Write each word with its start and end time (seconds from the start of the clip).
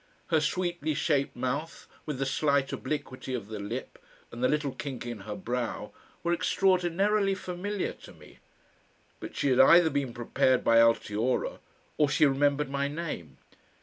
Her 0.31 0.41
sweetly 0.41 0.95
shaped 0.95 1.35
mouth 1.35 1.87
with 2.07 2.17
the 2.17 2.25
slight 2.25 2.73
obliquity 2.73 3.35
of 3.35 3.49
the 3.49 3.59
lip 3.59 3.99
and 4.31 4.43
the 4.43 4.47
little 4.47 4.71
kink 4.71 5.05
in 5.05 5.19
her 5.19 5.35
brow 5.35 5.91
were 6.23 6.33
extraordinarily 6.33 7.35
familiar 7.35 7.93
to 7.93 8.11
me. 8.13 8.39
But 9.19 9.35
she 9.35 9.49
had 9.51 9.59
either 9.59 9.91
been 9.91 10.11
prepared 10.15 10.63
by 10.63 10.77
Altiora 10.79 11.59
or 11.99 12.09
she 12.09 12.25
remembered 12.25 12.71
my 12.71 12.87
name. 12.87 13.37